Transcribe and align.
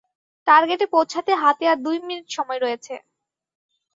টার্গেটে 0.47 0.85
পৌঁছাতে 0.93 1.31
হাতে 1.41 1.63
আর 1.71 1.77
দুই 1.85 1.97
মিনিট 2.01 2.27
সময় 2.37 2.59
রয়েছে। 2.59 2.93